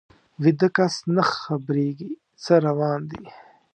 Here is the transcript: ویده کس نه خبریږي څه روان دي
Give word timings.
ویده 0.41 0.67
کس 0.75 0.95
نه 1.15 1.23
خبریږي 1.33 2.11
څه 2.43 2.53
روان 2.67 2.99
دي 3.11 3.23